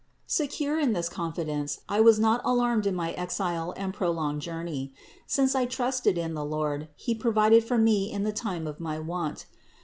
Secure 0.25 0.79
in 0.79 0.93
this 0.93 1.07
confidence, 1.07 1.81
I 1.87 2.01
was 2.01 2.17
not 2.19 2.41
alarmed 2.43 2.87
in 2.87 2.95
my 2.95 3.11
exile 3.11 3.71
and 3.77 3.93
prolonged 3.93 4.41
journey. 4.41 4.95
Since 5.27 5.53
I 5.53 5.67
trusted 5.67 6.17
in 6.17 6.33
the 6.33 6.43
Lord, 6.43 6.87
He 6.95 7.13
provided 7.13 7.63
for 7.63 7.77
me 7.77 8.11
in 8.11 8.23
the 8.23 8.33
time 8.33 8.65
of 8.65 8.79
my 8.79 8.97
need. 8.97 9.43